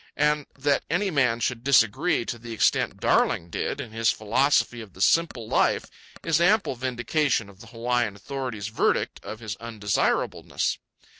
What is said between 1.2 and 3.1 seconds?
should disagree to the extent